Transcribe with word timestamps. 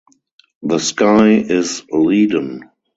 The 0.63 0.79
sky 0.79 1.27
is 1.33 1.83
leaden. 1.91 2.63